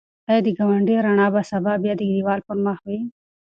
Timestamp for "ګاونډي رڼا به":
0.57-1.41